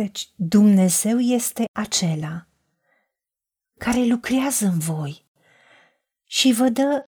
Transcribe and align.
căci 0.00 0.30
Dumnezeu 0.36 1.18
este 1.18 1.64
acela 1.72 2.46
care 3.78 4.04
lucrează 4.04 4.64
în 4.66 4.78
voi 4.78 5.26
și 6.26 6.52
vă 6.52 6.68
dă 6.68 7.04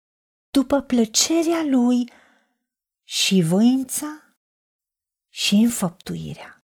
după 0.49 0.81
plăcerea 0.81 1.63
lui 1.63 2.11
și 3.03 3.41
voința 3.41 4.35
și 5.29 5.55
înfăptuirea. 5.55 6.63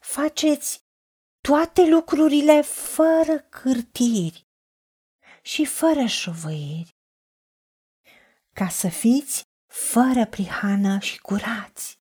Faceți 0.00 0.78
toate 1.40 1.88
lucrurile 1.88 2.60
fără 2.62 3.38
cârtiri 3.40 4.46
și 5.42 5.64
fără 5.64 6.06
șovăiri, 6.06 6.90
ca 8.52 8.68
să 8.68 8.88
fiți 8.88 9.42
fără 9.66 10.26
prihană 10.26 10.98
și 10.98 11.18
curați, 11.18 11.94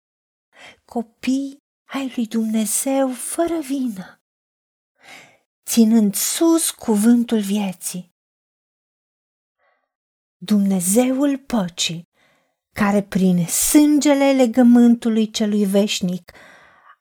copii 0.86 1.64
ai 1.96 2.14
lui 2.16 2.27
Dumnezeu 2.27 3.09
fără 3.12 3.59
vină, 3.59 4.22
ținând 5.66 6.16
sus 6.16 6.71
cuvântul 6.71 7.40
vieții. 7.40 8.13
Dumnezeul 10.38 11.38
păcii, 11.38 12.09
care 12.73 13.04
prin 13.04 13.48
sângele 13.48 14.31
legământului 14.31 15.31
celui 15.31 15.66
veșnic 15.66 16.31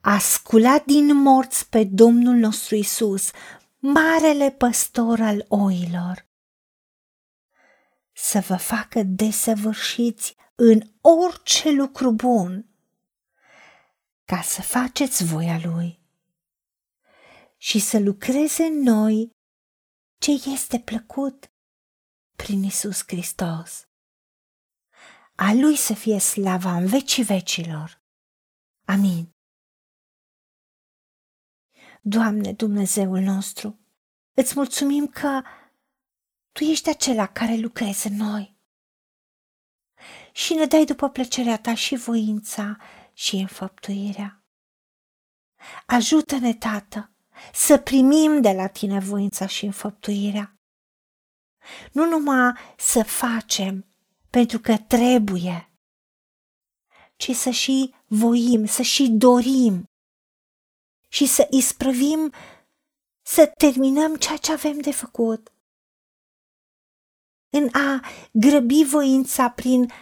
a 0.01 0.19
sculat 0.19 0.85
din 0.85 1.17
morți 1.17 1.69
pe 1.69 1.85
Domnul 1.85 2.35
nostru 2.35 2.75
Isus, 2.75 3.31
marele 3.79 4.51
păstor 4.51 5.21
al 5.21 5.45
oilor, 5.49 6.29
să 8.13 8.41
vă 8.41 8.57
facă 8.57 9.03
desăvârșiți 9.03 10.37
în 10.55 10.81
orice 11.01 11.71
lucru 11.71 12.13
bun, 12.13 12.74
ca 14.25 14.43
să 14.43 14.63
faceți 14.63 15.25
voia 15.25 15.59
Lui 15.65 16.01
și 17.57 17.79
să 17.79 17.99
lucreze 17.99 18.63
în 18.65 18.83
noi 18.83 19.31
ce 20.19 20.31
este 20.31 20.79
plăcut 20.79 21.51
prin 22.37 22.63
Isus 22.63 23.03
Hristos. 23.07 23.89
A 25.35 25.53
Lui 25.53 25.77
să 25.77 25.95
fie 25.95 26.19
slava 26.19 26.77
în 26.77 26.87
vecii 26.87 27.25
vecilor. 27.25 28.03
Amin. 28.85 29.33
Doamne 32.03 32.53
Dumnezeul 32.53 33.21
nostru, 33.21 33.79
îți 34.35 34.53
mulțumim 34.57 35.07
că 35.07 35.43
Tu 36.53 36.65
ești 36.65 36.89
acela 36.89 37.27
care 37.27 37.57
lucrezi 37.57 38.07
în 38.07 38.17
noi 38.17 38.57
și 40.33 40.55
ne 40.55 40.67
dai 40.67 40.85
după 40.85 41.09
plăcerea 41.09 41.59
Ta 41.59 41.75
și 41.75 41.97
voința 41.97 42.77
și 43.15 43.37
înfăptuirea. 43.37 44.45
Ajută-ne, 45.87 46.55
Tată, 46.55 47.11
să 47.53 47.79
primim 47.79 48.41
de 48.41 48.53
la 48.53 48.67
Tine 48.67 48.99
voința 48.99 49.47
și 49.47 49.65
înfăptuirea. 49.65 50.59
Nu 51.93 52.09
numai 52.09 52.53
să 52.77 53.03
facem 53.03 53.87
pentru 54.31 54.59
că 54.59 54.79
trebuie, 54.79 55.73
ci 57.17 57.31
să 57.31 57.51
și 57.51 57.95
voim, 58.07 58.65
să 58.65 58.83
și 58.83 59.09
dorim 59.11 59.85
și 61.09 61.27
să 61.27 61.47
isprăvim 61.51 62.33
să 63.23 63.47
terminăm 63.47 64.17
ceea 64.17 64.37
ce 64.37 64.53
avem 64.53 64.81
de 64.81 64.93
făcut. 64.93 65.53
În 67.51 67.69
a 67.73 68.01
grăbi 68.33 68.85
voința 68.85 69.51
prin 69.51 69.93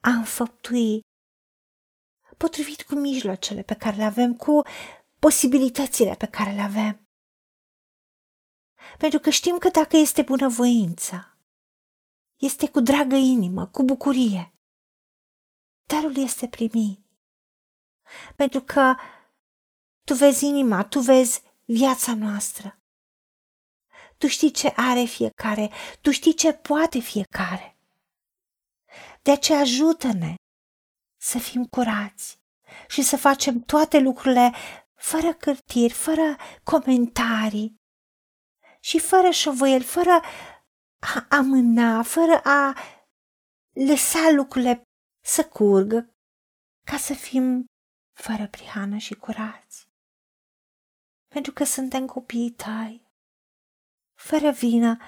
a 0.00 0.10
înfăptui, 0.10 1.00
potrivit 2.36 2.82
cu 2.82 2.94
mijloacele 2.94 3.62
pe 3.62 3.74
care 3.74 3.96
le 3.96 4.04
avem, 4.04 4.34
cu 4.34 4.62
posibilitățile 5.18 6.14
pe 6.14 6.26
care 6.26 6.52
le 6.52 6.60
avem. 6.60 7.08
Pentru 8.98 9.18
că 9.18 9.30
știm 9.30 9.58
că 9.58 9.68
dacă 9.68 9.96
este 9.96 10.22
bunăvoința, 10.22 11.38
este 12.36 12.70
cu 12.70 12.80
dragă 12.80 13.14
inimă, 13.14 13.66
cu 13.66 13.82
bucurie. 13.82 14.54
Darul 15.86 16.16
este 16.16 16.48
primit. 16.48 17.00
Pentru 18.36 18.60
că 18.60 18.94
tu 20.04 20.14
vezi 20.14 20.44
inima, 20.44 20.84
tu 20.84 21.00
vezi 21.00 21.42
viața 21.64 22.14
noastră. 22.14 22.80
Tu 24.18 24.26
știi 24.26 24.50
ce 24.50 24.72
are 24.76 25.04
fiecare, 25.04 25.70
tu 26.00 26.10
știi 26.10 26.34
ce 26.34 26.52
poate 26.52 26.98
fiecare. 26.98 27.76
De 29.22 29.30
aceea 29.30 29.58
ajută-ne 29.58 30.34
să 31.26 31.38
fim 31.38 31.64
curați 31.64 32.40
și 32.88 33.02
să 33.02 33.16
facem 33.16 33.60
toate 33.60 33.98
lucrurile 33.98 34.54
fără 34.94 35.34
cârtiri, 35.34 35.92
fără 35.92 36.36
comentarii 36.64 37.80
și 38.80 38.98
fără 38.98 39.30
șovăieli, 39.30 39.84
fără 39.84 40.20
a 40.98 41.26
amâna, 41.28 42.02
fără 42.02 42.40
a 42.44 42.74
lăsa 43.72 44.30
lucrurile 44.30 44.82
să 45.24 45.48
curgă, 45.48 46.14
ca 46.84 46.96
să 46.96 47.14
fim 47.14 47.64
fără 48.12 48.48
prihană 48.48 48.96
și 48.96 49.14
curați. 49.14 49.88
Pentru 51.28 51.52
că 51.52 51.64
suntem 51.64 52.06
copiii 52.06 52.50
tăi, 52.50 53.10
fără 54.18 54.50
vină, 54.50 54.98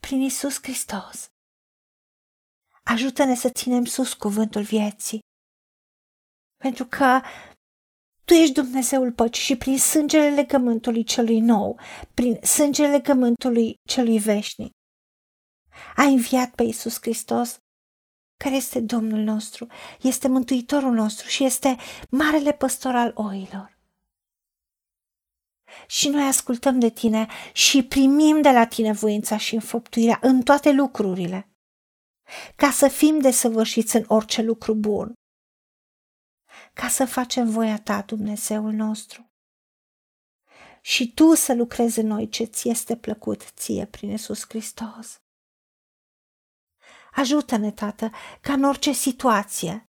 prin 0.00 0.20
Isus 0.20 0.62
Hristos. 0.62 1.30
Ajută-ne 2.82 3.34
să 3.34 3.50
ținem 3.50 3.84
sus 3.84 4.14
cuvântul 4.14 4.62
vieții, 4.62 5.22
pentru 6.64 6.86
că 6.86 7.20
tu 8.24 8.32
ești 8.32 8.54
Dumnezeul 8.54 9.12
păcii 9.12 9.42
și 9.42 9.56
prin 9.56 9.78
sângele 9.78 10.30
legământului 10.30 11.04
celui 11.04 11.40
nou, 11.40 11.80
prin 12.14 12.38
sângele 12.42 12.88
legământului 12.88 13.74
celui 13.88 14.18
veșnic, 14.18 14.70
ai 15.96 16.12
înviat 16.12 16.54
pe 16.54 16.62
Iisus 16.62 16.98
Hristos, 17.00 17.58
care 18.44 18.54
este 18.54 18.80
Domnul 18.80 19.18
nostru, 19.18 19.66
este 20.00 20.28
Mântuitorul 20.28 20.92
nostru 20.92 21.28
și 21.28 21.44
este 21.44 21.76
Marele 22.10 22.52
Păstor 22.52 22.94
al 22.94 23.12
oilor. 23.14 23.78
Și 25.86 26.08
noi 26.08 26.26
ascultăm 26.26 26.78
de 26.78 26.90
tine 26.90 27.26
și 27.52 27.84
primim 27.84 28.42
de 28.42 28.50
la 28.50 28.66
tine 28.66 28.92
voința 28.92 29.36
și 29.36 29.54
înfăptuirea 29.54 30.18
în 30.22 30.42
toate 30.42 30.72
lucrurile, 30.72 31.48
ca 32.56 32.70
să 32.70 32.88
fim 32.88 33.18
desăvârșiți 33.18 33.96
în 33.96 34.04
orice 34.06 34.42
lucru 34.42 34.74
bun 34.74 35.14
ca 36.72 36.88
să 36.88 37.04
facem 37.04 37.50
voia 37.50 37.80
ta, 37.80 38.02
Dumnezeul 38.02 38.72
nostru. 38.72 39.28
Și 40.80 41.14
tu 41.14 41.34
să 41.34 41.54
lucrezi 41.54 41.98
în 41.98 42.06
noi 42.06 42.28
ce 42.28 42.44
ți 42.44 42.68
este 42.68 42.96
plăcut 42.96 43.42
ție 43.42 43.86
prin 43.86 44.10
Iisus 44.10 44.44
Hristos. 44.48 45.16
Ajută-ne, 47.12 47.72
Tată, 47.72 48.10
ca 48.40 48.52
în 48.52 48.64
orice 48.64 48.92
situație 48.92 49.84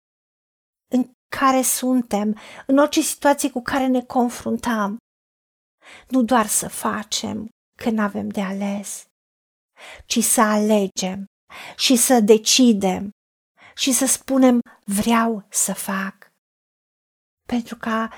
în 0.91 1.11
care 1.37 1.61
suntem, 1.61 2.37
în 2.67 2.77
orice 2.77 3.01
situație 3.01 3.49
cu 3.49 3.61
care 3.61 3.87
ne 3.87 4.01
confruntăm, 4.01 4.97
nu 6.07 6.23
doar 6.23 6.47
să 6.47 6.67
facem 6.67 7.49
când 7.77 7.99
avem 7.99 8.29
de 8.29 8.41
ales, 8.41 9.05
ci 10.05 10.19
să 10.23 10.41
alegem 10.41 11.25
și 11.75 11.95
să 11.95 12.19
decidem 12.19 13.09
și 13.75 13.91
să 13.91 14.05
spunem 14.05 14.59
vreau 14.85 15.47
să 15.49 15.73
fac 15.73 16.22
pentru 17.53 17.77
ca 17.77 18.13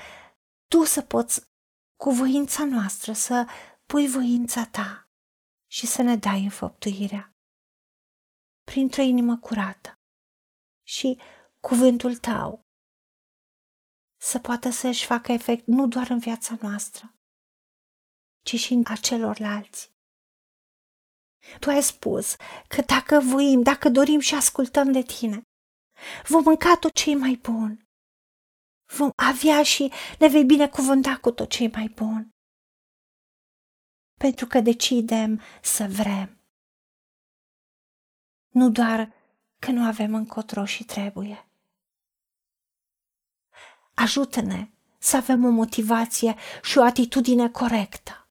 tu 0.68 0.84
să 0.84 1.02
poți 1.02 1.40
cu 1.96 2.10
voința 2.10 2.64
noastră 2.64 3.12
să 3.12 3.46
pui 3.86 4.08
voința 4.08 4.66
ta 4.66 5.10
și 5.70 5.86
să 5.86 6.02
ne 6.02 6.16
dai 6.16 6.42
înfăptuirea 6.42 7.34
printr-o 8.64 9.02
inimă 9.02 9.38
curată 9.38 10.00
și 10.86 11.20
cuvântul 11.60 12.16
tău 12.16 12.66
să 14.20 14.38
poată 14.38 14.70
să-și 14.70 15.06
facă 15.06 15.32
efect 15.32 15.66
nu 15.66 15.88
doar 15.88 16.10
în 16.10 16.18
viața 16.18 16.56
noastră, 16.60 17.14
ci 18.42 18.54
și 18.54 18.72
în 18.72 18.84
a 18.86 18.96
celorlalți. 18.96 19.94
Tu 21.60 21.70
ai 21.70 21.82
spus 21.82 22.36
că 22.68 22.82
dacă 22.82 23.20
voim, 23.20 23.62
dacă 23.62 23.88
dorim 23.88 24.20
și 24.20 24.34
ascultăm 24.34 24.92
de 24.92 25.02
tine, 25.02 25.42
vom 26.28 26.42
mânca 26.42 26.76
tot 26.76 26.92
ce 26.92 27.10
e 27.10 27.14
mai 27.14 27.38
bun 27.42 27.85
vom 28.86 29.10
avea 29.16 29.62
și 29.62 29.92
ne 30.18 30.28
vei 30.28 30.44
binecuvânta 30.44 31.16
cu 31.16 31.30
tot 31.30 31.50
ce 31.50 31.64
e 31.64 31.70
mai 31.72 31.92
bun. 31.94 32.34
Pentru 34.18 34.46
că 34.46 34.60
decidem 34.60 35.40
să 35.62 35.86
vrem. 35.90 36.40
Nu 38.48 38.70
doar 38.70 39.12
că 39.58 39.70
nu 39.70 39.86
avem 39.86 40.14
încotro 40.14 40.64
și 40.64 40.84
trebuie. 40.84 41.48
Ajută-ne 43.94 44.70
să 44.98 45.16
avem 45.16 45.44
o 45.44 45.50
motivație 45.50 46.36
și 46.62 46.78
o 46.78 46.82
atitudine 46.82 47.50
corectă. 47.50 48.28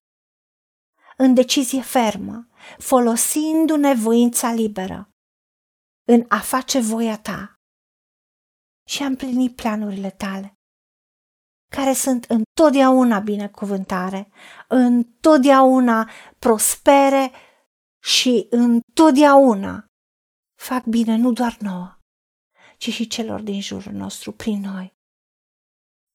În 1.17 1.33
decizie 1.33 1.81
fermă, 1.81 2.47
folosindu-ne 2.77 3.93
voința 3.93 4.51
liberă, 4.51 5.13
în 6.03 6.25
a 6.27 6.39
face 6.39 6.79
voia 6.79 7.17
ta 7.17 7.54
și 8.87 9.03
a 9.03 9.05
împlini 9.05 9.49
planurile 9.49 10.09
tale. 10.09 10.49
care 11.71 11.93
sunt 11.93 12.23
întotdeauna 12.23 13.19
binecuvântare, 13.19 14.31
întotdeauna 14.67 16.09
prospere 16.39 17.31
și 18.03 18.47
întotdeauna 18.49 19.85
fac 20.59 20.83
bine 20.83 21.15
nu 21.15 21.31
doar 21.31 21.57
nouă, 21.59 21.97
ci 22.77 22.93
și 22.93 23.07
celor 23.07 23.41
din 23.41 23.61
jurul 23.61 23.93
nostru 23.93 24.31
prin 24.31 24.59
noi. 24.59 24.93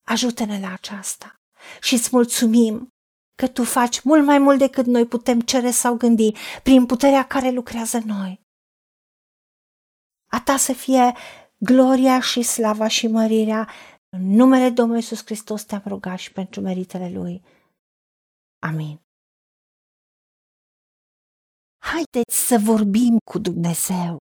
Ajută-ne 0.07 0.61
la 0.61 0.73
aceasta 0.73 1.35
și 1.81 1.95
îți 1.95 2.09
mulțumim 2.13 2.89
că 3.37 3.49
tu 3.49 3.65
faci 3.65 4.01
mult 4.01 4.25
mai 4.25 4.39
mult 4.39 4.59
decât 4.59 4.87
noi 4.87 5.07
putem 5.07 5.41
cere 5.41 5.71
sau 5.71 5.97
gândi 5.97 6.33
prin 6.63 6.87
puterea 6.87 7.27
care 7.27 7.51
lucrează 7.51 7.99
noi. 7.99 8.41
A 10.31 10.41
ta 10.43 10.57
să 10.57 10.73
fie 10.73 11.15
gloria 11.61 12.21
și 12.21 12.43
slava 12.43 12.89
și 12.89 13.07
mărirea 13.07 13.71
în 14.17 14.23
numele 14.27 14.71
Domnului 14.71 15.01
Iisus 15.01 15.25
Hristos 15.25 15.65
te-am 15.65 15.83
rugat 15.87 16.19
și 16.19 16.33
pentru 16.33 16.61
meritele 16.61 17.11
Lui. 17.11 17.43
Amin. 18.59 19.01
Haideți 21.83 22.47
să 22.47 22.59
vorbim 22.65 23.19
cu 23.31 23.39
Dumnezeu, 23.39 24.19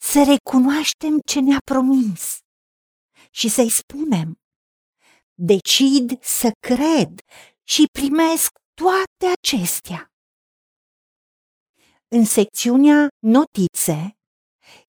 să 0.00 0.18
recunoaștem 0.32 1.18
ce 1.26 1.40
ne-a 1.40 1.58
promis 1.64 2.38
și 3.30 3.48
să-i 3.48 3.70
spunem. 3.70 4.38
Decid 5.34 6.22
să 6.22 6.50
cred 6.66 7.20
și 7.68 7.84
primesc 7.98 8.50
toate 8.74 9.26
acestea. 9.38 10.10
În 12.08 12.24
secțiunea 12.24 13.08
Notițe 13.18 14.19